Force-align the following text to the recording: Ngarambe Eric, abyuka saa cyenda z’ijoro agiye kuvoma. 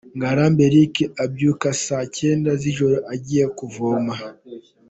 Ngarambe 0.17 0.61
Eric, 0.69 0.93
abyuka 1.23 1.67
saa 1.83 2.05
cyenda 2.17 2.49
z’ijoro 2.61 2.97
agiye 3.13 3.45
kuvoma. 3.57 4.13